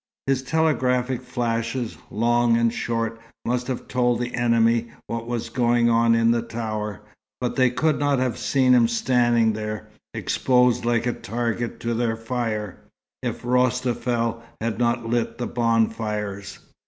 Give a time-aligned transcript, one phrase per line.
[0.25, 6.15] His telegraphic flashes, long and short, must have told the enemy what was going on
[6.15, 7.01] in the tower,
[7.39, 12.15] but they could not have seen him standing there, exposed like a target to their
[12.15, 12.77] fire,
[13.21, 16.57] if Rostafel had not lit the bonfires.